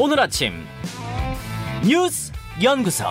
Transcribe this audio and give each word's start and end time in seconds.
오늘 0.00 0.20
아침 0.20 0.52
뉴스 1.84 2.30
연구소 2.62 3.04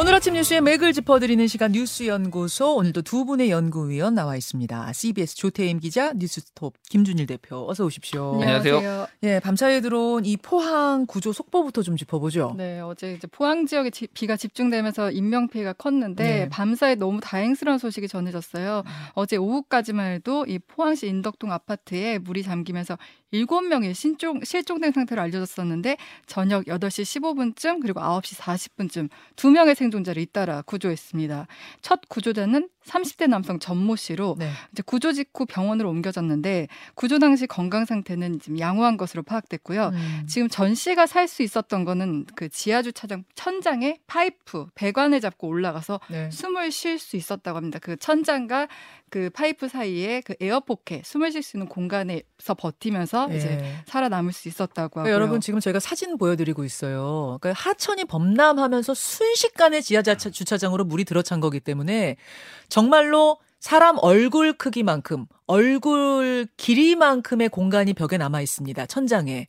오늘 0.00 0.14
아침 0.14 0.32
뉴스의 0.32 0.62
맥을 0.62 0.94
짚어드리는 0.94 1.46
시간 1.46 1.72
뉴스 1.72 2.06
연구소 2.06 2.76
오늘도 2.76 3.02
두 3.02 3.26
분의 3.26 3.50
연구위원 3.50 4.14
나와 4.14 4.34
있습니다. 4.34 4.92
CBS 4.94 5.36
조태임 5.36 5.78
기자, 5.78 6.14
뉴스톱 6.14 6.74
김준일 6.88 7.26
대표 7.26 7.68
어서 7.68 7.84
오십시오. 7.84 8.40
안녕하세요. 8.40 9.06
예, 9.24 9.40
밤사이에 9.40 9.82
들어온 9.82 10.24
이 10.24 10.38
포항 10.38 11.04
구조 11.04 11.34
속보부터 11.34 11.82
좀 11.82 11.98
짚어보죠. 11.98 12.54
네, 12.56 12.80
어제 12.80 13.12
이제 13.12 13.26
포항 13.26 13.66
지역에 13.66 13.90
지, 13.90 14.06
비가 14.06 14.38
집중되면서 14.38 15.10
인명 15.10 15.48
피해가 15.48 15.74
컸는데 15.74 16.24
네. 16.24 16.48
밤사이 16.48 16.96
너무 16.96 17.20
다행스러운 17.20 17.76
소식이 17.76 18.08
전해졌어요. 18.08 18.84
음. 18.86 18.90
어제 19.12 19.36
오후까지만 19.36 20.12
해도 20.12 20.46
이 20.46 20.58
포항시 20.60 21.08
인덕동 21.08 21.52
아파트에 21.52 22.16
물이 22.18 22.42
잠기면서 22.42 22.96
7명이 23.32 23.94
신종, 23.94 24.40
실종된 24.42 24.92
상태로 24.92 25.20
알려졌었는데 25.22 25.96
저녁 26.26 26.64
8시 26.64 27.20
15분쯤 27.54 27.80
그리고 27.82 28.00
9시 28.00 28.36
40분쯤 28.36 29.08
두 29.36 29.50
명의 29.50 29.74
생존자를 29.74 30.20
잇따라 30.22 30.62
구조했습니다. 30.62 31.46
첫 31.82 32.00
구조자는 32.08 32.68
30대 32.90 33.28
남성 33.28 33.58
전모 33.58 33.96
씨로 33.96 34.36
네. 34.38 34.50
이제 34.72 34.82
구조 34.84 35.12
직후 35.12 35.46
병원으로 35.46 35.88
옮겨졌는데 35.90 36.68
구조 36.94 37.18
당시 37.18 37.46
건강 37.46 37.84
상태는 37.84 38.40
지금 38.40 38.58
양호한 38.58 38.96
것으로 38.96 39.22
파악됐고요. 39.22 39.90
음. 39.94 40.26
지금 40.28 40.48
전 40.48 40.74
씨가 40.74 41.06
살 41.06 41.30
수 41.30 41.44
있었던 41.44 41.84
거는 41.84 42.26
그 42.34 42.48
지하 42.48 42.82
주차장 42.82 43.22
천장에 43.36 43.98
파이프 44.08 44.66
배관을 44.74 45.20
잡고 45.20 45.46
올라가서 45.46 46.00
네. 46.08 46.28
숨을 46.30 46.72
쉴 46.72 46.98
수 46.98 47.16
있었다고 47.16 47.56
합니다. 47.56 47.78
그 47.80 47.96
천장과 47.96 48.66
그 49.10 49.30
파이프 49.30 49.68
사이에 49.68 50.22
그 50.24 50.34
에어포켓 50.40 51.04
숨을 51.04 51.32
쉴 51.32 51.42
수 51.42 51.56
있는 51.56 51.68
공간에서 51.68 52.54
버티면서 52.56 53.28
예. 53.32 53.36
이제 53.36 53.74
살아남을 53.86 54.32
수 54.32 54.48
있었다고 54.48 55.00
하고요. 55.00 55.04
그러니까 55.04 55.14
여러분 55.14 55.40
지금 55.40 55.60
저희가 55.60 55.80
사진 55.80 56.16
보여드리고 56.16 56.64
있어요. 56.64 57.38
그러니까 57.40 57.60
하천이 57.60 58.04
범람하면서 58.04 58.94
순식간에 58.94 59.80
지하 59.80 60.02
주차장으로 60.02 60.84
물이 60.84 61.04
들어찬 61.04 61.40
거기 61.40 61.60
때문에 61.60 62.16
정말로 62.80 63.36
사람 63.58 63.98
얼굴 64.00 64.54
크기만큼 64.54 65.26
얼굴 65.46 66.46
길이만큼의 66.56 67.50
공간이 67.50 67.92
벽에 67.92 68.16
남아 68.16 68.40
있습니다. 68.40 68.86
천장에. 68.86 69.48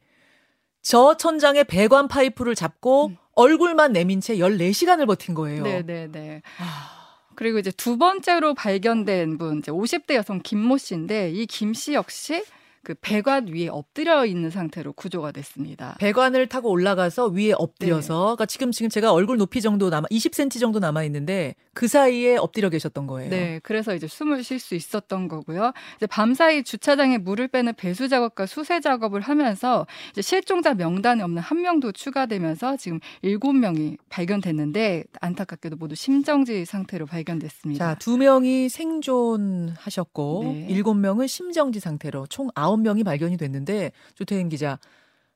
저 0.81 1.15
천장에 1.15 1.63
배관 1.63 2.09
파이프를 2.09 2.55
잡고 2.55 3.07
음. 3.07 3.17
얼굴만 3.35 3.93
내민 3.93 4.19
채 4.19 4.35
14시간을 4.35 5.07
버틴 5.07 5.33
거예요. 5.33 5.63
네, 5.63 5.81
네, 5.81 6.07
네. 6.11 6.41
아, 6.59 7.23
그리고 7.35 7.57
이제 7.59 7.71
두 7.71 7.97
번째로 7.97 8.53
발견된 8.53 9.37
분 9.37 9.59
이제 9.59 9.71
50대 9.71 10.15
여성 10.15 10.41
김모 10.43 10.77
씨인데 10.77 11.31
이 11.31 11.45
김 11.45 11.73
씨 11.73 11.93
역시 11.93 12.43
그 12.83 12.95
배관 12.99 13.47
위에 13.47 13.67
엎드려 13.67 14.25
있는 14.25 14.49
상태로 14.49 14.93
구조가 14.93 15.31
됐습니다. 15.31 15.95
배관을 15.99 16.47
타고 16.47 16.69
올라가서 16.69 17.27
위에 17.27 17.53
엎드려서 17.53 18.13
네. 18.13 18.19
그러니까 18.19 18.45
지금 18.47 18.71
지금 18.71 18.89
제가 18.89 19.13
얼굴 19.13 19.37
높이 19.37 19.61
정도 19.61 19.89
남아 19.89 20.07
20cm 20.09 20.59
정도 20.59 20.79
남아 20.79 21.03
있는데 21.03 21.55
그 21.73 21.87
사이에 21.87 22.37
엎드려 22.37 22.69
계셨던 22.69 23.07
거예요. 23.07 23.29
네, 23.29 23.59
그래서 23.63 23.95
이제 23.95 24.07
숨을 24.07 24.43
쉴 24.43 24.59
수 24.59 24.75
있었던 24.75 25.27
거고요. 25.27 25.73
이제 25.97 26.07
밤사이 26.07 26.63
주차장에 26.63 27.19
물을 27.19 27.47
빼는 27.47 27.75
배수 27.75 28.09
작업과 28.09 28.45
수세 28.45 28.79
작업을 28.79 29.21
하면서 29.21 29.85
이제 30.11 30.21
실종자 30.21 30.73
명단에 30.73 31.23
없는 31.23 31.41
한 31.41 31.61
명도 31.61 31.91
추가되면서 31.91 32.77
지금 32.77 32.99
일곱 33.21 33.53
명이 33.53 33.97
발견됐는데 34.09 35.05
안타깝게도 35.21 35.75
모두 35.77 35.95
심정지 35.95 36.65
상태로 36.65 37.05
발견됐습니다. 37.05 37.93
자, 37.93 37.95
두 37.99 38.17
명이 38.17 38.69
생존하셨고 38.69 40.41
네. 40.43 40.67
일곱 40.69 40.95
명은 40.95 41.27
심정지 41.27 41.79
상태로 41.79 42.27
총 42.27 42.49
아홉 42.71 42.81
명이 42.81 43.03
발견이 43.03 43.37
됐는데 43.37 43.91
조태임 44.15 44.49
기자 44.49 44.79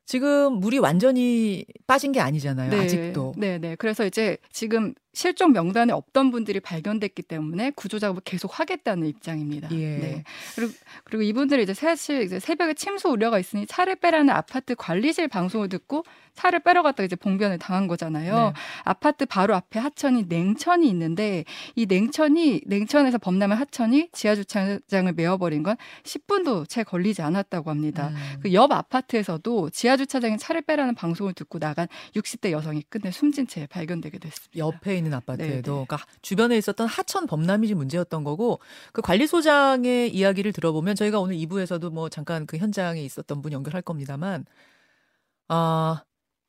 지금 0.06 0.54
물이 0.54 0.78
완전히 0.78 1.66
빠진 1.86 2.12
게 2.12 2.20
아니잖아요. 2.20 2.80
아직도. 2.80 3.34
네, 3.36 3.58
네. 3.58 3.76
그래서 3.76 4.06
이제 4.06 4.38
지금 4.52 4.94
실종 5.16 5.52
명단에 5.52 5.94
없던 5.94 6.30
분들이 6.30 6.60
발견됐기 6.60 7.22
때문에 7.22 7.70
구조 7.70 7.98
작업을 7.98 8.20
계속 8.22 8.60
하겠다는 8.60 9.06
입장입니다. 9.06 9.70
예. 9.70 9.96
네. 9.96 10.24
그리고 10.54 10.72
그리고 11.04 11.22
이분들이 11.22 11.62
이제 11.62 11.72
사실 11.72 12.20
이제 12.20 12.38
새벽에 12.38 12.74
침수 12.74 13.08
우려가 13.08 13.38
있으니 13.38 13.66
차를 13.66 13.96
빼라는 13.96 14.28
아파트 14.28 14.74
관리실 14.74 15.28
방송을 15.28 15.70
듣고 15.70 16.04
차를 16.34 16.60
빼러 16.60 16.82
갔다가 16.82 17.04
이제 17.04 17.16
봉변을 17.16 17.58
당한 17.58 17.86
거잖아요. 17.86 18.34
네. 18.34 18.52
아파트 18.84 19.24
바로 19.24 19.54
앞에 19.54 19.80
하천이 19.80 20.26
냉천이 20.28 20.86
있는데 20.90 21.44
이 21.74 21.86
냉천이 21.86 22.60
냉천에서 22.66 23.16
범람한 23.16 23.56
하천이 23.56 24.10
지하 24.12 24.34
주차장을 24.34 25.10
메워버린 25.14 25.62
건 25.62 25.76
10분도 26.02 26.68
채 26.68 26.84
걸리지 26.84 27.22
않았다고 27.22 27.70
합니다. 27.70 28.08
음. 28.08 28.40
그옆 28.42 28.70
아파트에서도 28.70 29.70
지하 29.70 29.96
주차장에 29.96 30.36
차를 30.36 30.60
빼라는 30.60 30.94
방송을 30.94 31.32
듣고 31.32 31.58
나간 31.58 31.88
60대 32.14 32.50
여성이 32.50 32.82
끝내 32.82 33.10
숨진 33.10 33.46
채 33.46 33.66
발견되게 33.66 34.18
됐습니다. 34.18 34.58
옆에 34.58 34.96
있는 34.96 35.05
아파트에도 35.14 35.46
네, 35.52 35.56
네. 35.56 35.62
그러니까 35.62 35.98
주변에 36.22 36.56
있었던 36.56 36.86
하천 36.86 37.26
범람이 37.26 37.72
문제였던 37.74 38.24
거고 38.24 38.60
그 38.92 39.02
관리소장의 39.02 40.14
이야기를 40.14 40.52
들어보면 40.52 40.96
저희가 40.96 41.20
오늘 41.20 41.36
2부에서도 41.36 41.90
뭐 41.90 42.08
잠깐 42.08 42.46
그 42.46 42.56
현장에 42.56 43.00
있었던 43.02 43.42
분 43.42 43.52
연결할 43.52 43.82
겁니다만 43.82 44.44
아 45.48 46.02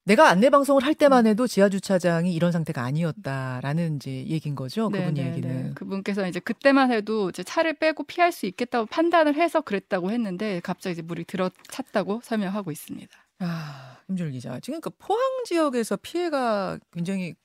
내가 0.07 0.29
안내 0.29 0.49
방송을 0.49 0.85
할 0.85 0.95
때만 0.95 1.27
해도 1.27 1.47
지하 1.47 1.67
주차장이 1.67 2.33
이런 2.33 2.53
상태가 2.53 2.81
아니었다라는 2.81 3.97
이제 3.97 4.25
얘기인 4.27 4.55
거죠. 4.55 4.89
그분 4.89 5.13
네, 5.15 5.23
네, 5.23 5.29
얘기는. 5.29 5.63
네. 5.67 5.71
그분께서 5.75 6.25
이제 6.29 6.39
그때만 6.39 6.93
해도 6.93 7.29
이제 7.29 7.43
차를 7.43 7.73
빼고 7.73 8.05
피할 8.05 8.31
수 8.31 8.45
있겠다고 8.45 8.85
판단을 8.85 9.35
해서 9.35 9.59
그랬다고 9.59 10.09
했는데 10.11 10.61
갑자기 10.63 10.93
이제 10.93 11.01
물이 11.01 11.25
들어찼다고 11.25 12.21
설명하고 12.23 12.71
있습니다. 12.71 13.17
아, 13.39 13.97
김준일 14.07 14.31
기자. 14.31 14.57
지금 14.61 14.79
그 14.79 14.89
포항 14.91 15.19
지역에서 15.45 15.97
피해가 15.97 16.79
굉장히 16.93 17.35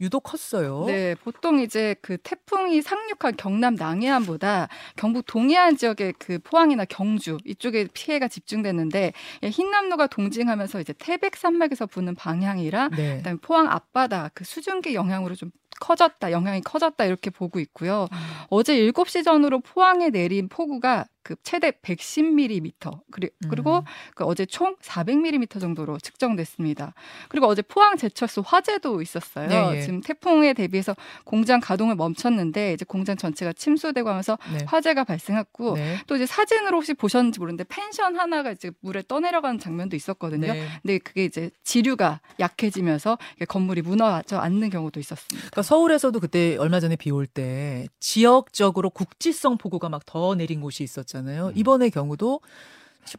유독 0.00 0.24
컸어요. 0.24 0.84
네, 0.86 1.14
보통 1.14 1.60
이제 1.60 1.94
그 2.02 2.16
태풍이 2.18 2.82
상륙한 2.82 3.36
경남 3.36 3.74
남해안보다 3.74 4.68
경북 4.96 5.26
동해안 5.26 5.76
지역의 5.76 6.14
그 6.18 6.38
포항이나 6.40 6.84
경주 6.84 7.38
이쪽에 7.44 7.86
피해가 7.92 8.28
집중됐는데 8.28 9.12
예, 9.42 9.48
흰남노가 9.48 10.08
동징하면서 10.08 10.80
이제 10.80 10.92
태백 10.98 11.36
산맥에서 11.36 11.86
부는 11.86 12.14
방향이라 12.14 12.88
네. 12.88 13.16
그다음에 13.18 13.38
포항 13.40 13.68
앞바다 13.68 14.30
그 14.34 14.44
수증기 14.44 14.94
영향으로 14.94 15.34
좀 15.34 15.50
커졌다, 15.80 16.30
영향이 16.30 16.60
커졌다 16.60 17.04
이렇게 17.04 17.30
보고 17.30 17.58
있고요. 17.58 18.06
어제 18.50 18.76
7시 18.76 19.24
전후로 19.24 19.60
포항에 19.60 20.10
내린 20.10 20.48
폭우가 20.48 21.06
그 21.22 21.36
최대 21.42 21.70
110mm 21.70 23.00
그리- 23.10 23.30
그리고 23.48 23.78
음. 23.78 23.82
그 24.14 24.24
어제 24.24 24.44
총 24.46 24.76
400mm 24.76 25.60
정도로 25.60 25.98
측정됐습니다. 25.98 26.94
그리고 27.28 27.46
어제 27.46 27.62
포항 27.62 27.96
제철소 27.96 28.42
화재도 28.42 29.00
있었어요. 29.02 29.48
네, 29.48 29.76
예. 29.76 29.80
지금 29.82 30.00
태풍에 30.00 30.52
대비해서 30.52 30.94
공장 31.24 31.60
가동을 31.60 31.94
멈췄는데 31.94 32.72
이제 32.74 32.84
공장 32.84 33.16
전체가 33.16 33.52
침수되고 33.52 34.08
하면서 34.08 34.38
네. 34.52 34.64
화재가 34.66 35.04
발생했고 35.04 35.74
네. 35.76 35.98
또 36.06 36.16
이제 36.16 36.26
사진으로 36.26 36.78
혹시 36.78 36.94
보셨는지 36.94 37.38
모르는데 37.38 37.64
펜션 37.68 38.16
하나가 38.18 38.50
이제 38.52 38.70
물에 38.80 39.02
떠내려가는 39.06 39.58
장면도 39.58 39.96
있었거든요. 39.96 40.52
네. 40.52 40.66
근데 40.82 40.98
그게 40.98 41.24
이제 41.24 41.50
지류가 41.64 42.20
약해지면서 42.40 43.18
건물이 43.48 43.82
무너져 43.82 44.38
앉는 44.38 44.70
경우도 44.70 44.98
있었습니다. 45.00 45.36
그러니까 45.38 45.62
서울에서도 45.62 46.18
그때 46.20 46.56
얼마 46.56 46.80
전에 46.80 46.96
비 46.96 47.10
올 47.12 47.26
때 47.26 47.86
지역적으로 48.00 48.90
국지성 48.90 49.58
폭우가 49.58 49.88
막 49.88 50.02
더 50.06 50.34
내린 50.34 50.60
곳이 50.60 50.82
있었 50.82 51.11
잖아요. 51.12 51.48
음. 51.48 51.52
이번의 51.54 51.90
경우도 51.90 52.40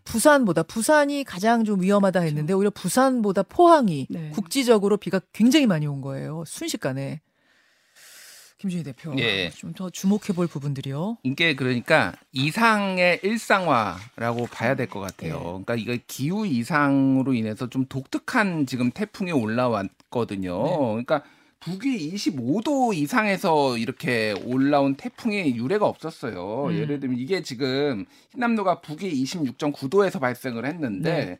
부산보다 0.03 0.63
부산이 0.63 1.23
가장 1.23 1.63
좀 1.63 1.81
위험하다 1.81 2.21
했는데 2.21 2.53
오히려 2.53 2.69
부산보다 2.69 3.43
포항이 3.43 4.07
네. 4.09 4.29
국지적으로 4.31 4.97
비가 4.97 5.19
굉장히 5.33 5.67
많이 5.67 5.87
온 5.87 6.01
거예요. 6.01 6.43
순식간에. 6.47 7.21
김준희 8.57 8.83
대표 8.83 9.13
예. 9.17 9.49
좀더 9.49 9.89
주목해 9.89 10.27
볼 10.33 10.47
부분들이요. 10.47 11.17
이게 11.23 11.53
그러니까 11.53 12.13
이상의 12.31 13.19
일상화라고 13.21 14.45
봐야 14.47 14.75
될것 14.75 15.03
예. 15.03 15.05
같아요. 15.05 15.61
그러니까 15.65 15.75
이거 15.75 15.97
기후 16.07 16.47
이상으로 16.47 17.33
인해서 17.33 17.69
좀 17.69 17.85
독특한 17.87 18.65
지금 18.65 18.89
태풍이 18.89 19.33
올라왔거든요. 19.33 20.63
네. 20.63 20.77
그러니까 20.77 21.23
북위 21.63 22.13
25도 22.13 22.93
이상에서 22.93 23.77
이렇게 23.77 24.33
올라온 24.45 24.95
태풍이 24.95 25.55
유례가 25.55 25.85
없었어요. 25.85 26.65
음. 26.67 26.77
예를 26.77 26.99
들면 26.99 27.17
이게 27.17 27.41
지금 27.41 28.05
흰남노가 28.33 28.81
북위 28.81 29.23
26.9도에서 29.23 30.19
발생을 30.19 30.65
했는데 30.65 31.25
네. 31.25 31.39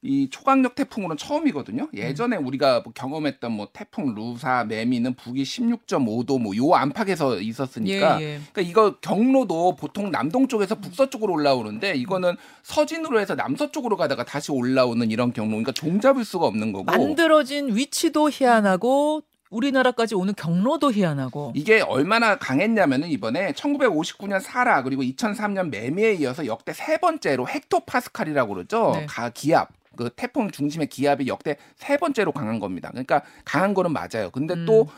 이 0.00 0.30
초강력 0.30 0.76
태풍으로는 0.76 1.16
처음이거든요. 1.16 1.88
음. 1.92 1.98
예전에 1.98 2.36
우리가 2.36 2.80
뭐 2.80 2.92
경험했던 2.94 3.50
뭐 3.52 3.68
태풍 3.72 4.14
루사, 4.14 4.64
매미는 4.64 5.14
북위 5.14 5.42
16.5도 5.42 6.40
뭐 6.40 6.54
요 6.56 6.74
안팎에서 6.74 7.38
있었으니까 7.40 8.20
예, 8.22 8.24
예. 8.24 8.40
그러니까 8.52 8.62
이거 8.62 8.96
경로도 9.00 9.74
보통 9.76 10.10
남동쪽에서 10.10 10.76
북서쪽으로 10.76 11.34
올라오는데 11.34 11.94
이거는 11.96 12.36
서진으로 12.62 13.20
해서 13.20 13.34
남서쪽으로 13.34 13.96
가다가 13.96 14.24
다시 14.24 14.52
올라오는 14.52 15.10
이런 15.10 15.32
경로. 15.32 15.50
그러니까 15.50 15.72
종잡을 15.72 16.24
수가 16.24 16.46
없는 16.46 16.72
거고. 16.72 16.84
만들어진 16.84 17.74
위치도 17.76 18.30
희한하고 18.30 19.22
우리나라까지 19.50 20.14
오는 20.14 20.34
경로도 20.34 20.92
희한하고. 20.92 21.52
이게 21.54 21.80
얼마나 21.80 22.36
강했냐면은 22.36 23.08
이번에 23.08 23.52
1959년 23.52 24.40
사라 24.40 24.82
그리고 24.82 25.02
2003년 25.02 25.70
매미에 25.70 26.14
이어서 26.14 26.46
역대 26.46 26.72
세 26.72 26.98
번째로 26.98 27.46
헥토파스칼이라고 27.46 28.54
그러죠. 28.54 28.92
네. 28.94 29.06
가 29.06 29.30
기압. 29.30 29.70
그 29.96 30.10
태풍 30.14 30.50
중심의 30.50 30.88
기압이 30.88 31.26
역대 31.26 31.56
세 31.76 31.96
번째로 31.96 32.30
강한 32.30 32.60
겁니다. 32.60 32.88
그러니까 32.90 33.22
강한 33.44 33.74
거는 33.74 33.92
맞아요. 33.92 34.30
근데 34.30 34.54
음. 34.54 34.64
또 34.64 34.88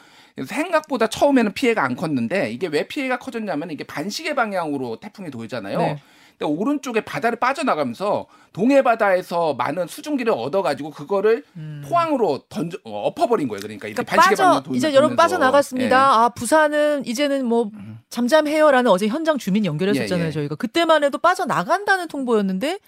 생각보다 0.45 1.07
처음에는 1.07 1.53
피해가 1.53 1.83
안 1.83 1.97
컸는데 1.97 2.51
이게 2.51 2.67
왜 2.67 2.87
피해가 2.87 3.19
커졌냐면 3.19 3.71
이게 3.71 3.85
반시계 3.85 4.35
방향으로 4.35 5.01
태풍이 5.01 5.31
돌잖아요. 5.31 5.79
네. 5.79 6.03
오른쪽에 6.47 7.03
바다를 7.03 7.39
빠져나가면서 7.39 8.27
동해 8.53 8.83
바다에서 8.83 9.55
많은 9.55 9.87
수증기를 9.87 10.33
얻어가지고 10.33 10.91
그거를 10.91 11.45
포항으로 11.89 12.45
던져 12.49 12.79
어, 12.85 13.03
엎어버린 13.07 13.49
거예요. 13.49 13.61
그러니까 13.61 13.89
음. 13.89 13.95
그러니까 13.95 14.17
빠져 14.17 14.63
돌면서 14.63 14.75
이제 14.75 14.95
여러분 14.95 15.13
예. 15.13 15.17
빠져나갔습니다. 15.17 16.25
아 16.25 16.29
부산은 16.31 17.07
이제는 17.07 17.47
뭐 17.47 17.71
잠잠해요라는 18.09 18.91
어제 18.91 19.07
현장 19.07 19.39
주민 19.39 19.65
연결했었잖아요. 19.65 20.25
예, 20.25 20.29
예. 20.29 20.33
저희가 20.33 20.57
그때만 20.57 21.05
해도 21.05 21.19
빠져나간다는 21.19 22.09
통보였는데 22.09 22.79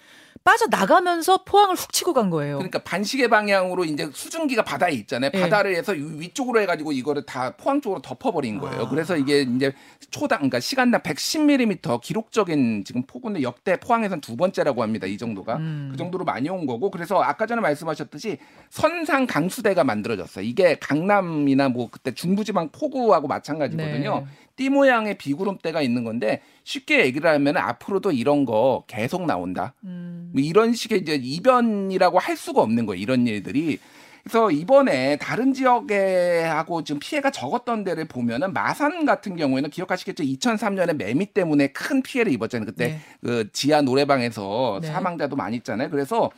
빠져나가면서 0.43 1.43
포항을 1.45 1.75
훅 1.75 1.91
치고 1.93 2.13
간 2.13 2.29
거예요. 2.29 2.57
그러니까 2.57 2.79
반시계 2.79 3.27
방향으로 3.29 3.85
이제 3.85 4.09
수증기가 4.13 4.63
바다에 4.63 4.91
있잖아요. 4.93 5.31
예. 5.33 5.39
바다를 5.41 5.75
해서 5.75 5.93
위- 5.93 6.19
위쪽으로 6.19 6.59
해가지고 6.61 6.91
이거를 6.91 7.25
다 7.25 7.55
포항 7.55 7.81
쪽으로 7.81 8.01
덮어버린 8.01 8.59
거예요. 8.59 8.83
아. 8.83 8.89
그래서 8.89 9.15
이게 9.15 9.41
이제 9.41 9.73
초당, 10.11 10.39
그러니까 10.39 10.59
시간당 10.59 11.01
110mm 11.01 12.01
기록적인 12.01 12.83
지금 12.85 13.03
폭우는 13.03 13.41
역대 13.41 13.77
포항에선 13.79 14.21
두 14.21 14.35
번째라고 14.35 14.83
합니다. 14.83 15.07
이 15.07 15.17
정도가 15.17 15.55
음. 15.57 15.89
그 15.91 15.97
정도로 15.97 16.25
많이 16.25 16.49
온 16.49 16.65
거고 16.65 16.91
그래서 16.91 17.21
아까 17.21 17.45
전에 17.45 17.61
말씀하셨듯이 17.61 18.37
선상 18.69 19.25
강수대가 19.25 19.83
만들어졌어요. 19.83 20.43
이게 20.45 20.75
강남이나 20.79 21.69
뭐 21.69 21.89
그때 21.89 22.13
중부지방 22.13 22.69
폭우하고 22.71 23.27
마찬가지거든요. 23.27 24.19
네. 24.19 24.25
띠 24.55 24.69
모양의 24.69 25.17
비구름대가 25.17 25.81
있는 25.81 26.03
건데 26.03 26.41
쉽게 26.63 27.03
얘기를 27.05 27.27
하면 27.29 27.57
앞으로도 27.57 28.11
이런 28.11 28.45
거 28.45 28.83
계속 28.87 29.25
나온다. 29.25 29.73
음. 29.83 30.02
뭐 30.33 30.41
이런 30.41 30.73
식의 30.73 31.01
이제 31.01 31.13
이변이라고 31.21 32.17
할 32.17 32.35
수가 32.35 32.61
없는 32.61 32.85
거예요. 32.87 33.01
이런 33.01 33.27
일들이. 33.27 33.79
그래서 34.23 34.49
이번에 34.49 35.17
다른 35.17 35.53
지역에 35.53 36.43
하고 36.43 36.83
지금 36.83 36.99
피해가 36.99 37.29
적었던 37.29 37.83
데를 37.83 38.05
보면은 38.05 38.53
마산 38.53 39.05
같은 39.05 39.35
경우에는 39.35 39.69
기억하시겠죠? 39.69 40.23
2003년에 40.23 40.93
매미 40.95 41.27
때문에 41.27 41.67
큰 41.67 42.01
피해를 42.01 42.31
입었잖아요. 42.31 42.65
그때 42.65 42.87
네. 42.87 42.99
그 43.21 43.49
지하 43.51 43.81
노래방에서 43.81 44.79
네. 44.81 44.87
사망자도 44.87 45.35
많이 45.35 45.57
있잖아요. 45.57 45.89
그래서 45.89 46.31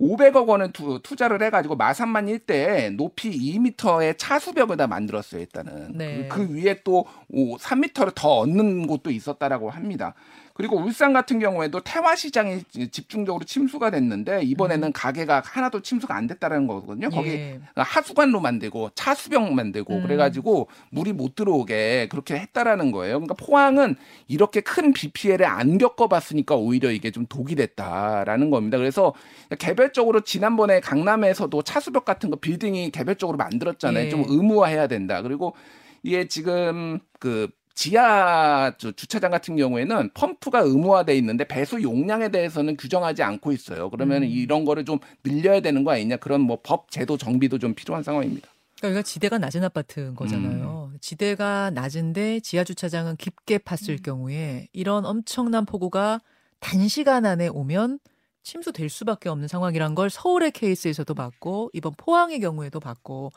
500억 0.00 0.48
원을 0.48 0.72
투, 0.72 0.98
투자를 1.02 1.42
해가지고 1.42 1.76
마산만 1.76 2.26
일대에 2.28 2.88
높이 2.90 3.30
2m의 3.30 4.16
차수벽을 4.16 4.78
다 4.78 4.86
만들었어요. 4.86 5.42
일단은 5.42 5.98
네. 5.98 6.26
그, 6.28 6.48
그 6.48 6.54
위에 6.54 6.80
또 6.82 7.04
3m를 7.30 8.12
더 8.14 8.38
얻는 8.38 8.86
곳도 8.86 9.10
있었다라고 9.10 9.68
합니다. 9.68 10.14
그리고 10.60 10.76
울산 10.76 11.14
같은 11.14 11.38
경우에도 11.38 11.80
태화시장이 11.80 12.64
집중적으로 12.90 13.44
침수가 13.44 13.90
됐는데 13.90 14.42
이번에는 14.42 14.92
가게가 14.92 15.42
하나도 15.44 15.80
침수가 15.80 16.14
안 16.14 16.26
됐다는 16.26 16.66
거거든요. 16.66 17.08
거기 17.08 17.30
예. 17.30 17.60
하수관로 17.74 18.40
만들고 18.40 18.90
차수벽 18.94 19.54
만들고 19.54 19.94
음. 19.94 20.02
그래가지고 20.02 20.68
물이 20.90 21.14
못 21.14 21.34
들어오게 21.34 22.08
그렇게 22.10 22.34
했다라는 22.34 22.92
거예요. 22.92 23.14
그러니까 23.20 23.34
포항은 23.34 23.96
이렇게 24.28 24.60
큰 24.60 24.92
비 24.92 25.08
피해를 25.08 25.46
안 25.46 25.78
겪어봤으니까 25.78 26.56
오히려 26.56 26.90
이게 26.90 27.10
좀 27.10 27.24
독이 27.26 27.54
됐다라는 27.54 28.50
겁니다. 28.50 28.76
그래서 28.76 29.14
개별적으로 29.58 30.20
지난번에 30.20 30.80
강남에서도 30.80 31.62
차수벽 31.62 32.04
같은 32.04 32.28
거 32.30 32.36
빌딩이 32.36 32.90
개별적으로 32.90 33.38
만들었잖아요. 33.38 34.06
예. 34.06 34.10
좀 34.10 34.24
의무화해야 34.28 34.88
된다. 34.88 35.22
그리고 35.22 35.54
이게 36.02 36.28
지금 36.28 36.98
그 37.18 37.48
지하 37.80 38.74
저 38.76 38.92
주차장 38.92 39.30
같은 39.30 39.56
경우에는 39.56 40.10
펌프가 40.12 40.60
의무화돼 40.60 41.16
있는데 41.16 41.44
배수 41.44 41.82
용량에 41.82 42.28
대해서는 42.28 42.76
규정하지 42.76 43.22
않고 43.22 43.52
있어요. 43.52 43.88
그러면 43.88 44.22
음. 44.22 44.28
이런 44.28 44.66
거를 44.66 44.84
좀 44.84 44.98
늘려야 45.24 45.60
되는 45.60 45.82
거 45.82 45.92
아니냐 45.92 46.18
그런 46.18 46.42
뭐 46.42 46.58
법 46.62 46.90
제도 46.90 47.16
정비도 47.16 47.58
좀 47.58 47.72
필요한 47.72 48.02
상황입니다. 48.02 48.50
그러니까 48.76 48.88
여기가 48.88 49.02
지대가 49.02 49.38
낮은 49.38 49.64
아파트인 49.64 50.14
거잖아요. 50.14 50.92
지대가 51.00 51.70
낮은데 51.70 52.40
지하 52.40 52.64
주차장은 52.64 53.16
깊게 53.16 53.56
팠을 53.56 54.02
경우에 54.02 54.68
이런 54.74 55.06
엄청난 55.06 55.64
폭우가 55.64 56.20
단시간 56.58 57.24
안에 57.24 57.48
오면 57.48 57.98
침수될 58.42 58.90
수밖에 58.90 59.30
없는 59.30 59.48
상황이란 59.48 59.94
걸 59.94 60.10
서울의 60.10 60.50
케이스에서도 60.50 61.14
봤고 61.14 61.70
이번 61.72 61.94
포항의 61.96 62.40
경우에도 62.40 62.78
봤고 62.78 63.32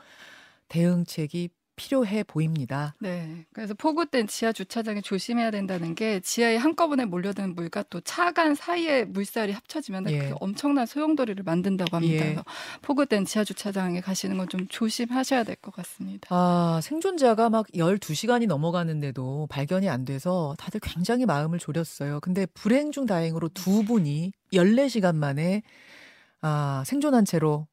대응책이 0.68 1.48
필요해 1.76 2.22
보입니다. 2.24 2.94
네. 3.00 3.44
그래서 3.52 3.74
폭우 3.74 4.06
땐 4.06 4.26
지하 4.26 4.52
주차장에 4.52 5.00
조심해야 5.00 5.50
된다는 5.50 5.94
게 5.94 6.20
지하에 6.20 6.56
한꺼번에 6.56 7.04
몰려드는 7.04 7.54
물과 7.54 7.84
또 7.90 8.00
차간 8.00 8.54
사이에 8.54 9.04
물살이 9.04 9.52
합쳐지면 9.52 10.10
예. 10.10 10.18
그 10.30 10.34
엄청난 10.40 10.86
소용돌이를 10.86 11.42
만든다고 11.44 11.96
합니다. 11.96 12.26
예. 12.26 12.36
폭우 12.82 13.06
땐 13.06 13.24
지하 13.24 13.44
주차장에 13.44 14.00
가시는 14.00 14.36
건 14.38 14.44
좀 14.48 14.66
조심하셔야 14.68 15.42
될 15.44 15.56
것 15.56 15.74
같습니다. 15.74 16.28
아, 16.30 16.80
생존자가 16.82 17.48
막 17.50 17.66
12시간이 17.74 18.46
넘어가는데도 18.46 19.46
발견이 19.50 19.88
안 19.88 20.04
돼서 20.04 20.54
다들 20.58 20.80
굉장히 20.80 21.24
마음을 21.26 21.58
졸였어요. 21.58 22.20
근데 22.20 22.44
불행 22.46 22.92
중 22.92 23.06
다행으로 23.06 23.48
두 23.48 23.84
분이 23.84 24.32
14시간 24.52 25.16
만에 25.16 25.62
아, 26.40 26.82
생존한 26.86 27.24
채로 27.24 27.66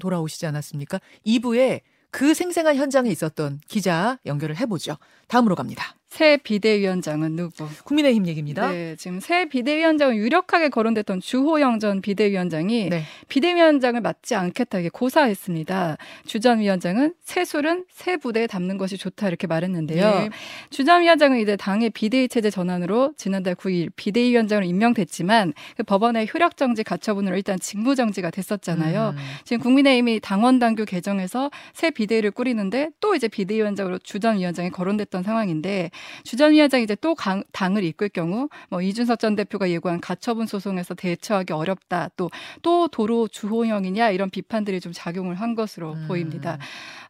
돌아오시지 0.00 0.46
않았습니까? 0.46 1.00
2부에 1.26 1.80
그 2.12 2.34
생생한 2.34 2.76
현장에 2.76 3.10
있었던 3.10 3.60
기자 3.66 4.18
연결을 4.26 4.56
해보죠. 4.58 4.98
다음으로 5.26 5.56
갑니다. 5.56 5.96
새 6.12 6.36
비대위원장은 6.36 7.36
누구? 7.36 7.66
국민의힘 7.84 8.26
얘기입니다. 8.26 8.70
네, 8.70 8.96
지금 8.96 9.18
새 9.18 9.46
비대위원장을 9.46 10.14
유력하게 10.14 10.68
거론됐던 10.68 11.20
주호영 11.22 11.78
전 11.78 12.02
비대위원장이 12.02 12.90
네. 12.90 13.02
비대위원장을 13.28 13.98
맡지 14.02 14.34
않겠다 14.34 14.80
이게 14.80 14.90
고사했습니다. 14.90 15.96
주 16.26 16.38
전 16.42 16.58
위원장은 16.58 17.14
새 17.22 17.44
술은 17.46 17.84
새 17.88 18.16
부대에 18.18 18.46
담는 18.46 18.76
것이 18.76 18.98
좋다 18.98 19.28
이렇게 19.28 19.46
말했는데요. 19.46 20.04
예. 20.04 20.30
주전 20.68 21.00
위원장은 21.02 21.38
이제 21.38 21.56
당의 21.56 21.88
비대위 21.88 22.28
체제 22.28 22.50
전환으로 22.50 23.14
지난달 23.16 23.54
9일 23.54 23.90
비대위원장으로 23.96 24.66
임명됐지만 24.66 25.54
그 25.78 25.82
법원의 25.84 26.28
효력 26.34 26.56
정지 26.58 26.82
가처분으로 26.82 27.36
일단 27.36 27.58
직무 27.58 27.94
정지가 27.94 28.30
됐었잖아요. 28.30 29.14
음. 29.16 29.22
지금 29.44 29.62
국민의힘이 29.62 30.20
당원 30.20 30.58
당규 30.58 30.84
개정해서 30.84 31.50
새 31.72 31.90
비대위를 31.90 32.32
꾸리는데 32.32 32.90
또 33.00 33.14
이제 33.14 33.28
비대위원장으로 33.28 33.98
주 33.98 34.18
전 34.18 34.36
위원장이 34.38 34.70
거론됐던 34.70 35.22
상황인데 35.22 35.90
주 36.24 36.36
전 36.36 36.52
위원장이 36.52 36.84
이제 36.84 36.94
또 36.96 37.14
강- 37.14 37.44
당을 37.52 37.84
이끌 37.84 38.08
경우 38.08 38.48
뭐 38.68 38.80
이준석 38.82 39.18
전 39.18 39.36
대표가 39.36 39.70
예고한 39.70 40.00
가처분 40.00 40.46
소송에서 40.46 40.94
대처하기 40.94 41.52
어렵다 41.52 42.10
또 42.16 42.30
또 42.62 42.88
도로 42.88 43.28
주호영이냐 43.28 44.10
이런 44.10 44.30
비판들이 44.30 44.80
좀 44.80 44.92
작용을 44.94 45.34
한 45.36 45.54
것으로 45.54 45.92
음. 45.94 46.04
보입니다. 46.08 46.58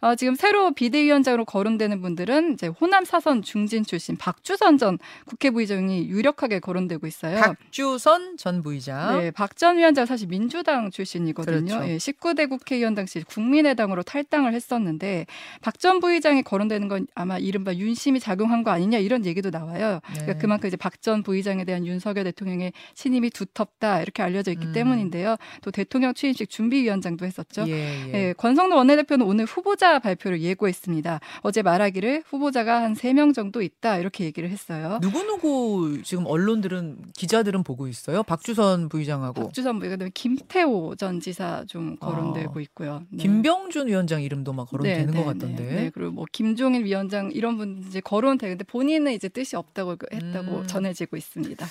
어, 0.00 0.14
지금 0.16 0.34
새로 0.34 0.72
비대위원장으로 0.72 1.44
거론되는 1.44 2.00
분들은 2.00 2.54
이제 2.54 2.66
호남 2.66 3.04
사선 3.04 3.42
중진 3.42 3.84
출신 3.84 4.16
박주선 4.16 4.78
전 4.78 4.98
국회 5.26 5.50
부의장이 5.50 6.08
유력하게 6.08 6.58
거론되고 6.60 7.06
있어요. 7.06 7.40
박주선 7.40 8.36
전 8.36 8.62
부의장. 8.62 9.18
네, 9.18 9.30
박 9.30 9.56
전 9.56 9.76
위원장 9.78 10.06
사실 10.06 10.26
민주당 10.28 10.90
출신이거든요. 10.90 11.66
그렇죠. 11.78 11.88
예, 11.88 11.96
19대 11.98 12.48
국회의원 12.48 12.94
당시 12.94 13.22
국민의당으로 13.22 14.02
탈당을 14.02 14.54
했었는데 14.54 15.26
박 15.60 15.78
전 15.78 16.00
부의장이 16.00 16.42
거론되는 16.42 16.88
건 16.88 17.06
아마 17.14 17.38
이른바 17.38 17.74
윤심이 17.74 18.20
작용한 18.20 18.62
거 18.62 18.70
아니 18.70 18.81
냐 18.86 18.98
이런 18.98 19.24
얘기도 19.26 19.50
나와요. 19.50 20.00
네. 20.08 20.20
그러니까 20.20 20.38
그만큼 20.38 20.68
이제 20.68 20.76
박 20.76 20.92
전 21.02 21.22
부의장에 21.24 21.64
대한 21.64 21.84
윤석열 21.84 22.22
대통령의 22.24 22.72
신임이 22.94 23.30
두텁다 23.30 24.02
이렇게 24.02 24.22
알려져 24.22 24.52
있기 24.52 24.66
음. 24.66 24.72
때문인데요. 24.72 25.36
또 25.62 25.70
대통령 25.72 26.14
취임식 26.14 26.48
준비위원장도 26.48 27.26
했었죠. 27.26 27.64
예, 27.66 27.72
예. 27.72 28.12
예, 28.14 28.32
권성동 28.36 28.78
원내대표는 28.78 29.26
오늘 29.26 29.44
후보자 29.46 29.98
발표를 29.98 30.40
예고했습니다. 30.42 31.18
어제 31.42 31.62
말하기를 31.62 32.22
후보자가 32.26 32.82
한 32.82 32.92
세 32.94 33.12
명 33.14 33.32
정도 33.32 33.62
있다 33.62 33.98
이렇게 33.98 34.24
얘기를 34.24 34.48
했어요. 34.48 34.98
누구 35.02 35.24
누구 35.24 36.00
지금 36.04 36.24
언론들은 36.26 36.98
기자들은 37.16 37.64
보고 37.64 37.88
있어요. 37.88 38.22
박주선 38.22 38.88
부의장하고 38.88 39.42
박주선 39.42 39.78
부의장 39.80 39.98
그다음에 39.98 40.10
김태호 40.14 40.94
전 40.96 41.18
지사 41.20 41.64
좀 41.66 41.96
거론되고 41.96 42.60
있고요. 42.60 43.02
네. 43.10 43.22
김병준 43.22 43.88
위원장 43.88 44.22
이름도 44.22 44.52
막 44.52 44.68
거론되는 44.70 45.06
네, 45.06 45.12
것 45.12 45.18
네, 45.18 45.24
같던데. 45.24 45.64
네, 45.64 45.74
네. 45.84 45.90
그리고 45.92 46.12
뭐 46.12 46.26
김종인 46.30 46.84
위원장 46.84 47.30
이런 47.32 47.56
분 47.56 47.82
이제 47.88 48.00
거론되는데 48.00 48.64
본인은 48.72 49.12
이제 49.12 49.28
뜻이 49.28 49.54
없다고 49.54 49.96
했다고 50.10 50.56
음. 50.60 50.66
전해지고 50.66 51.18
있습니다. 51.18 51.66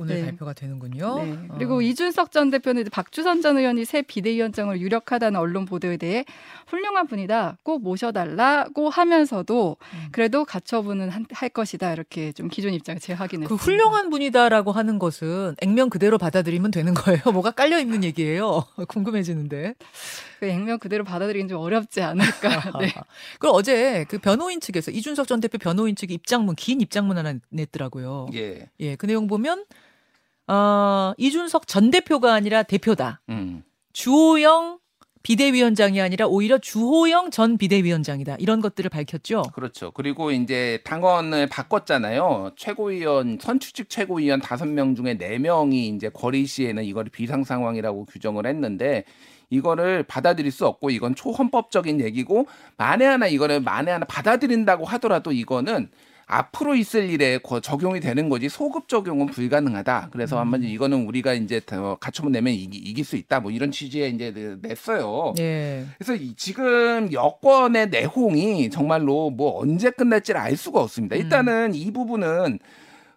오늘 0.00 0.16
네. 0.16 0.24
발표가 0.24 0.52
되는군요. 0.52 1.22
네. 1.22 1.32
어. 1.48 1.54
그리고 1.54 1.80
이준석 1.80 2.32
전 2.32 2.50
대표는 2.50 2.86
박주선 2.90 3.40
전 3.40 3.56
의원이 3.56 3.84
새 3.84 4.02
비대위원장으로 4.02 4.80
유력하다는 4.80 5.38
언론 5.38 5.64
보도에 5.64 5.96
대해 5.96 6.24
훌륭한 6.66 7.06
분이다. 7.06 7.58
꼭 7.62 7.82
모셔달라고 7.82 8.90
하면서도 8.90 9.76
음. 9.80 10.08
그래도 10.10 10.44
가처분은 10.44 11.10
한- 11.10 11.26
할 11.30 11.48
것이다. 11.50 11.92
이렇게 11.92 12.32
좀 12.32 12.48
기존 12.48 12.74
입장을 12.74 12.98
그 12.98 13.06
재확인했습니다. 13.06 13.62
훌륭한 13.64 14.10
분이다라고 14.10 14.72
하는 14.72 14.98
것은 14.98 15.54
액면 15.62 15.88
그대로 15.88 16.18
받아들이면 16.18 16.72
되는 16.72 16.94
거예요. 16.94 17.20
뭐가 17.32 17.52
깔려 17.52 17.78
있는 17.78 18.02
얘기예요. 18.02 18.64
궁금해지는데. 18.88 19.74
그 20.40 20.46
액면 20.46 20.78
그대로 20.78 21.04
받아들이긴 21.04 21.48
좀 21.48 21.60
어렵지 21.60 22.00
않을까. 22.00 22.48
네. 22.80 22.94
그리고 23.38 23.54
어제 23.54 24.06
그 24.08 24.16
변호인 24.16 24.58
측에서 24.58 24.90
이준석 24.90 25.28
전 25.28 25.38
대표 25.38 25.58
변호인 25.58 25.94
측이 25.94 26.14
입장문 26.14 26.54
긴 26.54 26.80
입장문 26.80 27.18
하나 27.18 27.34
냈더라고요. 27.50 28.28
예. 28.32 28.70
예, 28.80 28.96
그 28.96 29.04
내용 29.04 29.26
보면 29.26 29.66
어, 30.46 31.12
이준석 31.18 31.66
전 31.66 31.90
대표가 31.90 32.32
아니라 32.32 32.62
대표다. 32.62 33.20
음. 33.28 33.64
주호영 33.92 34.78
비대위원장이 35.22 36.00
아니라 36.00 36.26
오히려 36.26 36.56
주호영 36.56 37.30
전 37.30 37.58
비대위원장이다. 37.58 38.36
이런 38.38 38.62
것들을 38.62 38.88
밝혔죠. 38.88 39.42
그렇죠. 39.54 39.90
그리고 39.90 40.30
이제 40.30 40.80
당원을 40.84 41.48
바꿨잖아요. 41.48 42.52
최고위원 42.56 43.36
선출직 43.38 43.90
최고위원 43.90 44.40
다섯 44.40 44.66
명 44.66 44.94
중에 44.94 45.18
네 45.18 45.38
명이 45.38 45.88
이제 45.88 46.08
거리 46.08 46.46
시에는 46.46 46.82
이걸 46.84 47.04
비상 47.04 47.44
상황이라고 47.44 48.06
규정을 48.06 48.46
했는데 48.46 49.04
이거를 49.60 50.04
받아들일 50.04 50.50
수 50.52 50.66
없고 50.66 50.90
이건 50.90 51.14
초헌법적인 51.14 52.00
얘기고 52.00 52.46
만에 52.76 53.04
하나 53.04 53.26
이거를 53.26 53.60
만에 53.60 53.90
하나 53.90 54.06
받아들인다고 54.06 54.84
하더라도 54.84 55.32
이거는 55.32 55.88
앞으로 56.32 56.76
있을 56.76 57.10
일에 57.10 57.38
거- 57.38 57.58
적용이 57.58 57.98
되는 57.98 58.28
거지 58.28 58.48
소급 58.48 58.86
적용은 58.88 59.26
불가능하다. 59.26 60.10
그래서 60.12 60.38
한번 60.38 60.62
이거는 60.62 61.04
우리가 61.08 61.32
이제 61.32 61.60
더 61.66 61.96
갖춰만 61.96 62.30
내면 62.30 62.52
이기, 62.52 62.78
이길 62.78 63.04
수 63.04 63.16
있다. 63.16 63.40
뭐 63.40 63.50
이런 63.50 63.72
취지에 63.72 64.10
이제 64.10 64.32
냈어요. 64.62 65.34
예. 65.40 65.84
그래서 65.98 66.14
이- 66.14 66.32
지금 66.36 67.12
여권의 67.12 67.88
내홍이 67.88 68.70
정말로 68.70 69.30
뭐 69.30 69.60
언제 69.60 69.90
끝날지를 69.90 70.40
알 70.40 70.56
수가 70.56 70.80
없습니다. 70.82 71.16
일단은 71.16 71.74
이 71.74 71.90
부분은 71.90 72.60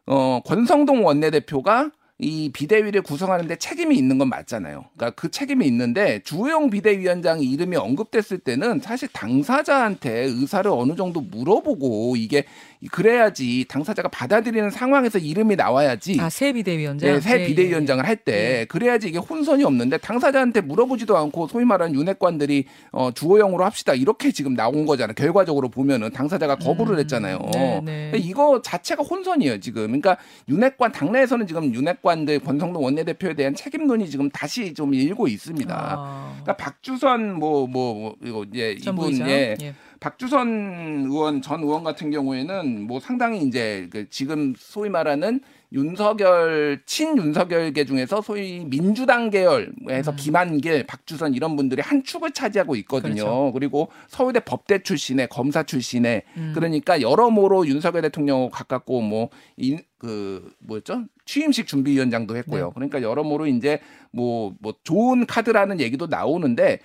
어 0.07 0.41
권성동 0.43 1.05
원내대표가 1.05 1.91
이 2.19 2.51
비대위를 2.53 3.01
구성하는데 3.01 3.55
책임이 3.55 3.97
있는 3.97 4.17
건 4.17 4.29
맞잖아요. 4.29 4.85
그러니까 4.95 5.09
그 5.19 5.31
책임이 5.31 5.65
있는데 5.67 6.21
주호영 6.23 6.69
비대위원장이 6.69 7.43
이름이 7.43 7.75
언급됐을 7.75 8.39
때는 8.39 8.79
사실 8.81 9.09
당사자한테 9.11 10.25
의사를 10.25 10.69
어느 10.71 10.95
정도 10.95 11.21
물어보고 11.21 12.15
이게 12.15 12.45
그래야지 12.91 13.65
당사자가 13.67 14.09
받아들이는 14.09 14.69
상황에서 14.71 15.17
이름이 15.19 15.55
나와야지 15.55 16.17
아, 16.19 16.29
새 16.29 16.51
비대위원장. 16.53 17.13
네, 17.13 17.19
새 17.19 17.41
예, 17.41 17.45
비대위원장을 17.47 18.05
할 18.05 18.13
때 18.23 18.65
그래야지 18.69 19.09
이게 19.09 19.17
혼선이 19.17 19.63
없는데 19.63 19.97
당사자한테 19.97 20.61
물어보지도 20.61 21.17
않고 21.17 21.47
소위 21.47 21.65
말하는 21.65 21.93
윤핵관들이 21.95 22.65
어, 22.91 23.11
주호영으로 23.11 23.65
합시다 23.65 23.93
이렇게 23.93 24.31
지금 24.31 24.53
나온 24.55 24.85
거잖아요. 24.85 25.13
결과적으로 25.15 25.69
보면은 25.69 26.11
당사자가 26.11 26.55
거부를 26.57 26.95
음, 26.95 26.99
했잖아요. 26.99 27.39
네, 27.53 27.81
네. 27.83 28.09
근데 28.11 28.17
이거 28.19 28.61
자체가 28.61 29.03
혼선이에요 29.03 29.59
지금. 29.59 29.87
그러니까 29.87 30.17
윤핵관 30.47 30.91
당내에서는 30.91 31.47
지금 31.47 31.73
윤핵관들 31.73 32.39
권성동 32.39 32.83
원내대표에 32.83 33.33
대한 33.33 33.55
책임론이 33.55 34.09
지금 34.09 34.29
다시 34.29 34.73
좀 34.73 34.93
일고 34.93 35.27
있습니다. 35.27 35.75
아. 35.75 36.31
그러니까 36.43 36.55
박주선 36.57 37.33
뭐뭐 37.39 37.67
뭐, 37.67 38.15
이거 38.23 38.43
이제 38.45 38.77
전 38.83 38.95
이분. 38.95 39.27
예. 39.27 39.55
예. 39.61 39.73
박주선 40.03 41.05
의원 41.05 41.41
전 41.41 41.61
의원 41.61 41.85
같은 41.85 42.11
경우에는 42.11 42.87
뭐 42.87 42.99
상당히 42.99 43.41
이제 43.41 43.87
그 43.89 44.09
지금 44.09 44.53
소위 44.57 44.89
말하는 44.89 45.39
윤석열 45.71 46.81
친 46.85 47.17
윤석열계 47.17 47.85
중에서 47.85 48.21
소위 48.21 48.65
민주당 48.65 49.29
계열에서 49.29 50.11
음. 50.11 50.15
김한길, 50.17 50.85
박주선 50.87 51.35
이런 51.35 51.55
분들이 51.55 51.81
한 51.81 52.03
축을 52.03 52.31
차지하고 52.31 52.75
있거든요. 52.75 53.13
그렇죠. 53.13 53.51
그리고 53.53 53.87
서울대 54.09 54.41
법대 54.41 54.83
출신의 54.83 55.29
검사 55.29 55.63
출신의 55.63 56.23
음. 56.35 56.51
그러니까 56.53 56.99
여러모로 56.99 57.65
윤석열 57.67 58.01
대통령 58.01 58.49
가깝고 58.51 58.99
뭐그 58.99 60.51
뭐였죠 60.59 61.05
취임식 61.23 61.65
준비위원장도 61.65 62.35
했고요. 62.35 62.65
네. 62.65 62.71
그러니까 62.75 63.01
여러모로 63.01 63.47
이제 63.47 63.79
뭐뭐 64.11 64.75
좋은 64.83 65.25
카드라는 65.25 65.79
얘기도 65.79 66.07
나오는데 66.07 66.79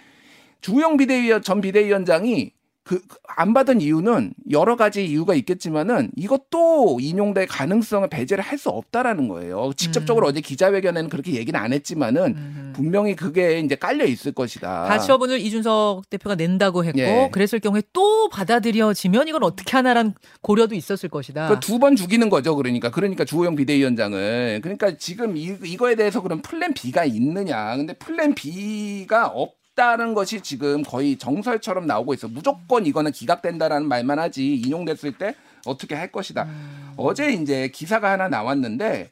주영 0.61 0.97
비대위원 0.97 1.43
전 1.43 1.61
비대위원장이 1.61 2.53
그 2.89 3.01
안 3.39 3.55
받은 3.55 3.81
이유는 3.81 4.35
여러 4.51 4.75
가지 4.75 5.07
이유가 5.07 5.33
있겠지만은 5.35 6.11
이것도 6.17 6.99
인용될 7.01 7.47
가능성을 7.47 8.09
배제를 8.09 8.43
할 8.43 8.59
수 8.59 8.71
없다라는 8.71 9.29
거예요. 9.29 9.71
직접적으로 9.77 10.27
음. 10.27 10.31
어제 10.31 10.41
기자회견에는 10.41 11.09
그렇게 11.09 11.35
얘기는 11.35 11.59
안 11.61 11.73
했지만은 11.73 12.35
음. 12.37 12.73
분명히 12.75 13.15
그게 13.15 13.61
이제 13.61 13.77
깔려 13.77 14.05
있을 14.05 14.33
것이다. 14.33 14.87
가처분을 14.89 15.39
이준석 15.39 16.11
대표가 16.11 16.35
낸다고 16.35 16.85
했고 16.85 16.99
예. 16.99 17.29
그랬을 17.31 17.61
경우에 17.61 17.83
또 17.93 18.29
받아들여지면 18.31 19.29
이건 19.29 19.45
어떻게 19.45 19.77
하나란 19.77 20.15
고려도 20.41 20.75
있었을 20.75 21.09
것이다. 21.09 21.61
두번 21.61 21.95
죽이는 21.95 22.29
거죠. 22.31 22.57
그러니까 22.57 22.91
그러니까 22.91 23.25
주호영 23.25 23.55
비대위원장을 23.55 24.59
그러니까 24.61 24.97
지금 24.97 25.37
이, 25.37 25.57
이거에 25.63 25.95
대해서 25.95 26.21
그럼 26.21 26.43
플랜 26.43 26.75
B가 26.75 27.05
있느냐? 27.05 27.77
근데 27.77 27.93
플랜 27.93 28.35
B가 28.35 29.29
없 29.29 29.58
다는 29.79 30.13
것이 30.13 30.41
지금 30.41 30.83
거의 30.83 31.17
정설처럼 31.17 31.87
나오고 31.87 32.13
있어. 32.15 32.27
무조건 32.27 32.85
이거는 32.85 33.13
기각된다라는 33.13 33.87
말만 33.87 34.19
하지 34.19 34.57
인용됐을 34.57 35.13
때 35.13 35.37
어떻게 35.65 35.95
할 35.95 36.11
것이다. 36.11 36.43
음. 36.43 36.93
어제 36.97 37.31
이제 37.31 37.69
기사가 37.69 38.11
하나 38.11 38.27
나왔는데 38.27 39.09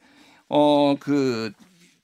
어그 0.48 1.52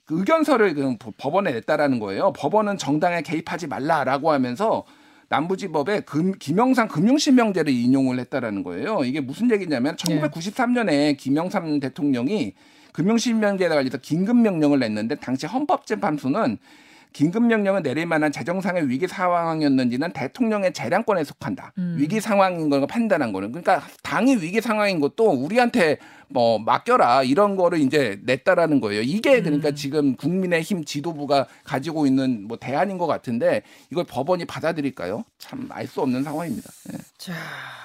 의견서를 0.08 0.74
그 0.74 0.96
법원에 1.16 1.50
냈다라는 1.50 1.98
거예요. 1.98 2.32
법원은 2.34 2.78
정당에 2.78 3.22
개입하지 3.22 3.66
말라라고 3.66 4.30
하면서 4.30 4.84
남부지법에 5.28 6.00
금, 6.02 6.32
김영삼 6.38 6.86
금융실명제를 6.86 7.72
인용을 7.72 8.20
했다라는 8.20 8.62
거예요. 8.62 9.00
이게 9.04 9.20
무슨 9.20 9.50
얘기냐면 9.50 9.96
네. 9.96 10.20
1993년에 10.20 11.16
김영삼 11.16 11.80
대통령이 11.80 12.54
금융실명제에 12.92 13.68
관해서 13.68 13.98
긴급명령을 13.98 14.78
냈는데 14.78 15.16
당시 15.16 15.46
헌법재판소는 15.46 16.58
긴급명령을 17.12 17.82
내릴 17.82 18.06
만한 18.06 18.32
재정상의 18.32 18.88
위기 18.88 19.06
상황이었는지는 19.08 20.12
대통령의 20.12 20.72
재량권에 20.72 21.24
속한다. 21.24 21.72
음. 21.78 21.96
위기 21.98 22.20
상황인 22.20 22.70
걸 22.70 22.86
판단한 22.86 23.32
거는 23.32 23.52
그러니까 23.52 23.82
당이 24.02 24.36
위기 24.36 24.60
상황인 24.60 25.00
것도 25.00 25.30
우리한테 25.30 25.98
뭐 26.28 26.58
맡겨라 26.58 27.24
이런 27.24 27.56
거를 27.56 27.78
이제 27.80 28.18
냈다라는 28.24 28.80
거예요. 28.80 29.02
이게 29.02 29.42
그러니까 29.42 29.68
음. 29.70 29.74
지금 29.74 30.16
국민의힘 30.16 30.84
지도부가 30.84 31.46
가지고 31.64 32.06
있는 32.06 32.46
뭐 32.48 32.56
대안인 32.58 32.96
것 32.98 33.06
같은데 33.06 33.62
이걸 33.90 34.04
법원이 34.04 34.46
받아들일까요? 34.46 35.24
참 35.38 35.68
알 35.70 35.86
수 35.86 36.00
없는 36.00 36.22
상황입니다. 36.24 36.70
예. 36.92 36.98
자, 37.18 37.34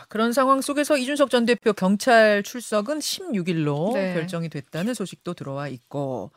그런 0.07 0.31
상황 0.31 0.61
속에서 0.61 0.97
이준석 0.97 1.29
전 1.29 1.45
대표 1.45 1.73
경찰 1.73 2.43
출석은 2.43 2.99
16일로 2.99 3.93
네. 3.93 4.13
결정이 4.13 4.49
됐다는 4.49 4.93
소식도 4.93 5.33
들어와 5.33 5.67
있고. 5.67 6.31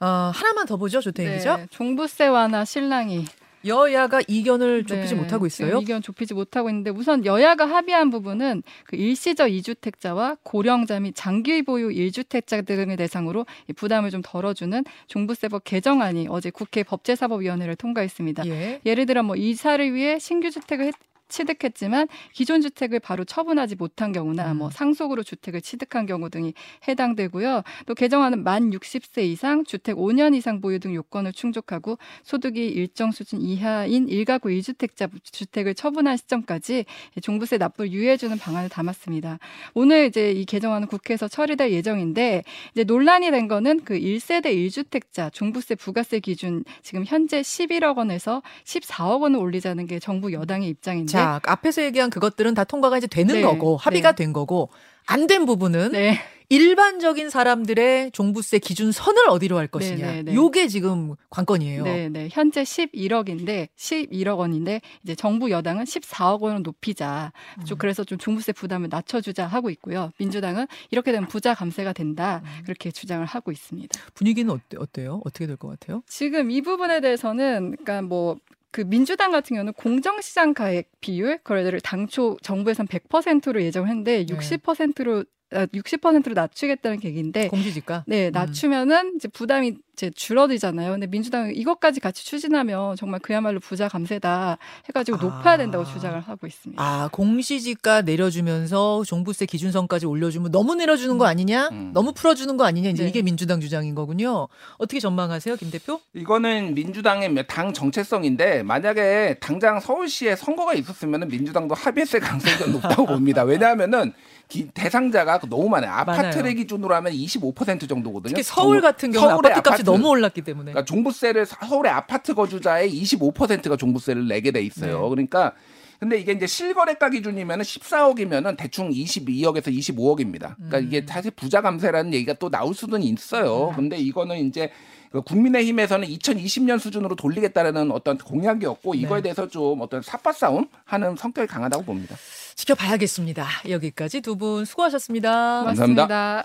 어, 0.00 0.30
하나만 0.34 0.66
더 0.66 0.76
보죠, 0.76 1.00
조태인 1.00 1.36
기자. 1.38 1.56
네, 1.56 1.66
종부세 1.70 2.26
완화 2.26 2.64
신랑이 2.64 3.24
여야가 3.64 4.20
이견을 4.28 4.84
좁히지 4.84 5.14
네, 5.14 5.20
못하고 5.20 5.46
있어요. 5.46 5.80
이견 5.80 6.00
좁히지 6.02 6.34
못하고 6.34 6.68
있는데 6.68 6.90
우선 6.90 7.24
여야가 7.24 7.66
합의한 7.68 8.10
부분은 8.10 8.62
그 8.84 8.94
일시적 8.94 9.50
이주택자와 9.50 10.36
고령자 10.44 11.00
및 11.00 11.14
장기 11.16 11.62
보유 11.62 11.90
일주택자 11.90 12.62
등을 12.62 12.94
대상으로 12.96 13.44
이 13.68 13.72
부담을 13.72 14.10
좀 14.10 14.22
덜어주는 14.22 14.84
종부세법 15.08 15.64
개정안이 15.64 16.26
어제 16.30 16.50
국회 16.50 16.84
법제사법위원회를 16.84 17.74
통과했습니다. 17.74 18.46
예. 18.46 18.80
예를 18.86 19.06
들어 19.06 19.24
뭐 19.24 19.34
이사를 19.34 19.92
위해 19.94 20.18
신규 20.20 20.50
주택을 20.50 20.84
했- 20.86 20.94
취득했지만 21.28 22.08
기존 22.32 22.60
주택을 22.60 23.00
바로 23.00 23.24
처분하지 23.24 23.76
못한 23.76 24.12
경우나 24.12 24.52
음. 24.52 24.58
뭐 24.58 24.70
상속으로 24.70 25.22
주택을 25.22 25.60
취득한 25.60 26.06
경우 26.06 26.30
등이 26.30 26.54
해당되고요. 26.86 27.62
또 27.86 27.94
개정안은 27.94 28.44
만 28.44 28.70
60세 28.70 29.24
이상 29.24 29.64
주택 29.64 29.96
5년 29.96 30.34
이상 30.34 30.60
보유 30.60 30.78
등 30.78 30.94
요건을 30.94 31.32
충족하고 31.32 31.98
소득이 32.22 32.66
일정 32.66 33.10
수준 33.10 33.40
이하인 33.40 34.08
일가구 34.08 34.48
1주택자 34.48 35.10
주택을 35.24 35.74
처분한 35.74 36.16
시점까지 36.16 36.84
종부세 37.22 37.58
납부를 37.58 37.92
유예해주는 37.92 38.38
방안을 38.38 38.68
담았습니다. 38.68 39.38
오늘 39.74 40.06
이제 40.06 40.32
이 40.32 40.44
개정안은 40.44 40.88
국회에서 40.88 41.28
처리될 41.28 41.72
예정인데 41.72 42.44
이제 42.72 42.84
논란이 42.84 43.30
된 43.30 43.48
거는 43.48 43.80
그 43.84 43.98
1세대 43.98 44.46
1주택자 44.46 45.32
종부세 45.32 45.74
부가세 45.74 46.20
기준 46.20 46.64
지금 46.82 47.04
현재 47.04 47.40
11억 47.40 47.96
원에서 47.98 48.42
14억 48.64 49.22
원을 49.22 49.38
올리자는 49.38 49.86
게 49.86 49.98
정부 49.98 50.32
여당의 50.32 50.68
입장인데 50.68 51.15
자, 51.16 51.40
앞에서 51.44 51.82
얘기한 51.82 52.10
그것들은 52.10 52.54
다 52.54 52.64
통과가 52.64 52.98
이제 52.98 53.06
되는 53.06 53.34
네, 53.36 53.42
거고 53.42 53.76
합의가 53.76 54.12
네. 54.12 54.24
된 54.24 54.32
거고 54.32 54.70
안 55.06 55.26
된 55.26 55.46
부분은 55.46 55.92
네. 55.92 56.18
일반적인 56.48 57.28
사람들의 57.28 58.12
종부세 58.12 58.60
기준 58.60 58.92
선을 58.92 59.28
어디로 59.28 59.58
할 59.58 59.66
것이냐. 59.66 60.12
네, 60.12 60.22
네. 60.22 60.34
요게 60.34 60.68
지금 60.68 61.16
관건이에요. 61.30 61.82
네, 61.82 62.08
네. 62.08 62.28
현재 62.30 62.62
11억인데 62.62 63.68
11억 63.76 64.38
원인데 64.38 64.80
이제 65.02 65.14
정부 65.16 65.50
여당은 65.50 65.84
14억 65.84 66.40
원을 66.42 66.62
높이자. 66.62 67.32
음. 67.58 67.64
좀 67.64 67.78
그래서 67.78 68.04
좀 68.04 68.18
종부세 68.18 68.52
부담을 68.52 68.88
낮춰주자 68.90 69.46
하고 69.46 69.70
있고요. 69.70 70.12
민주당은 70.18 70.66
이렇게 70.92 71.10
되면 71.12 71.28
부자 71.28 71.52
감세가 71.54 71.92
된다. 71.92 72.42
음. 72.44 72.62
그렇게 72.64 72.90
주장을 72.92 73.24
하고 73.26 73.50
있습니다. 73.50 74.00
분위기는 74.14 74.52
어때, 74.52 74.76
어때요? 74.78 75.20
어떻게 75.24 75.46
될 75.48 75.56
것 75.56 75.68
같아요? 75.68 76.02
지금 76.06 76.50
이 76.52 76.62
부분에 76.62 77.00
대해서는 77.00 77.76
그러니까 77.78 78.02
뭐 78.02 78.36
그 78.76 78.82
민주당 78.82 79.30
같은 79.30 79.54
경우는 79.54 79.72
공정시장 79.72 80.52
가액 80.52 80.90
비율 81.00 81.38
그거를 81.38 81.80
당초 81.80 82.36
정부에선 82.42 82.86
100%로 82.86 83.62
예정했는데 83.62 84.26
네. 84.26 84.26
60%로 84.26 85.24
아, 85.52 85.64
60%로 85.64 86.34
낮추겠다는 86.34 87.00
계기인데 87.00 87.48
공시지가. 87.48 88.04
네, 88.06 88.28
낮추면은 88.28 89.14
이제 89.16 89.28
부담이 89.28 89.78
이제 89.96 90.10
줄어들잖아요. 90.14 90.90
근데 90.92 91.06
민주당은 91.06 91.56
이것까지 91.56 92.00
같이 92.00 92.22
추진하면 92.26 92.96
정말 92.96 93.18
그야말로 93.18 93.60
부자 93.60 93.88
감세다 93.88 94.58
해가지고 94.88 95.16
아. 95.16 95.20
높여야 95.22 95.56
된다고 95.56 95.86
주장을 95.86 96.20
하고 96.20 96.46
있습니다. 96.46 96.82
아, 96.82 97.08
공시지가 97.12 98.02
내려주면서 98.02 99.04
종부세 99.04 99.46
기준선까지 99.46 100.04
올려주면 100.04 100.52
너무 100.52 100.74
내려주는 100.74 101.16
거 101.16 101.24
아니냐? 101.24 101.68
음. 101.72 101.90
너무 101.94 102.12
풀어주는 102.12 102.54
거 102.58 102.64
아니냐? 102.66 102.90
이제 102.90 103.04
네. 103.04 103.08
이게 103.08 103.22
민주당 103.22 103.58
주장인 103.58 103.94
거군요. 103.94 104.48
어떻게 104.76 105.00
전망하세요, 105.00 105.56
김 105.56 105.70
대표? 105.70 105.98
이거는 106.12 106.74
민주당의 106.74 107.46
당 107.46 107.72
정체성인데 107.72 108.64
만약에 108.64 109.38
당장 109.40 109.80
서울시에 109.80 110.36
선거가 110.36 110.74
있었으면 110.74 111.26
민주당도 111.28 111.74
합의세 111.74 112.18
가능성이 112.18 112.58
좀 112.58 112.72
높다고 112.72 113.06
봅니다. 113.06 113.44
왜냐하면은 113.44 114.12
기- 114.48 114.68
대상자가 114.74 115.40
너무 115.48 115.68
많아요. 115.70 115.90
아파트를 115.92 116.42
많아요. 116.42 116.54
기준으로 116.54 116.94
하면 116.96 117.12
25% 117.14 117.88
정도거든요. 117.88 118.28
특히 118.28 118.42
서울 118.42 118.80
같은 118.82 119.10
경우 119.10 119.30
아파트 119.30 119.60
값이. 119.70 119.85
너무 119.92 120.08
올랐기 120.10 120.42
때문에. 120.42 120.72
그러니까 120.72 120.84
종부세를 120.84 121.46
서- 121.46 121.56
서울의 121.66 121.90
아파트 121.92 122.34
거주자의 122.34 122.90
25%가 123.02 123.76
종부세를 123.76 124.28
내게 124.28 124.50
돼 124.50 124.62
있어요. 124.62 125.02
네. 125.02 125.08
그러니까 125.08 125.52
근데 125.98 126.18
이게 126.18 126.32
이제 126.32 126.46
실거래가 126.46 127.08
기준이면은 127.08 127.64
14억이면은 127.64 128.56
대충 128.58 128.90
22억에서 128.90 129.68
25억입니다. 129.68 130.54
그러니까 130.56 130.78
이게 130.78 130.98
음. 131.00 131.06
사실 131.08 131.30
부자 131.30 131.62
감세라는 131.62 132.12
얘기가 132.12 132.34
또 132.34 132.50
나올 132.50 132.74
수는 132.74 133.02
있어요. 133.02 133.72
근데 133.74 133.96
이거는 133.96 134.46
이제 134.46 134.70
그 135.10 135.22
국민의힘에서는 135.22 136.06
2020년 136.08 136.78
수준으로 136.78 137.16
돌리겠다라는 137.16 137.90
어떤 137.92 138.18
공약이었고 138.18 138.94
이거에 138.94 139.18
네. 139.18 139.22
대해서 139.22 139.48
좀 139.48 139.80
어떤 139.80 140.02
삿바 140.02 140.32
싸움 140.32 140.66
하는 140.84 141.16
성격이 141.16 141.46
강하다고 141.46 141.84
봅니다. 141.84 142.14
지켜봐야겠습니다. 142.56 143.46
여기까지 143.70 144.20
두 144.20 144.36
분 144.36 144.66
수고하셨습니다. 144.66 145.64
감사합니다. 145.64 146.44